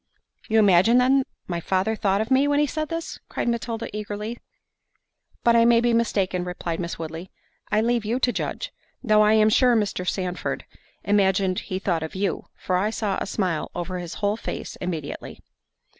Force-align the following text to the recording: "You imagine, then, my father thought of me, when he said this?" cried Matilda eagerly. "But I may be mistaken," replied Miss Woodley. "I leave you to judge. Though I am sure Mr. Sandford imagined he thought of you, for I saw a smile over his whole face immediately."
"You 0.49 0.57
imagine, 0.57 0.97
then, 0.97 1.21
my 1.45 1.59
father 1.59 1.95
thought 1.95 2.21
of 2.21 2.31
me, 2.31 2.47
when 2.47 2.57
he 2.59 2.65
said 2.65 2.89
this?" 2.89 3.19
cried 3.29 3.47
Matilda 3.47 3.87
eagerly. 3.95 4.39
"But 5.43 5.55
I 5.55 5.63
may 5.63 5.79
be 5.79 5.93
mistaken," 5.93 6.43
replied 6.43 6.79
Miss 6.79 6.97
Woodley. 6.97 7.29
"I 7.71 7.81
leave 7.81 8.03
you 8.03 8.19
to 8.21 8.33
judge. 8.33 8.73
Though 9.03 9.21
I 9.21 9.33
am 9.33 9.51
sure 9.51 9.75
Mr. 9.75 10.09
Sandford 10.09 10.65
imagined 11.03 11.59
he 11.59 11.77
thought 11.77 12.01
of 12.01 12.15
you, 12.15 12.47
for 12.57 12.77
I 12.77 12.89
saw 12.89 13.19
a 13.21 13.27
smile 13.27 13.69
over 13.75 13.99
his 13.99 14.15
whole 14.15 14.37
face 14.37 14.75
immediately." 14.77 15.39